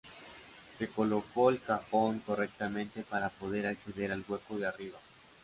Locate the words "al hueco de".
4.11-4.65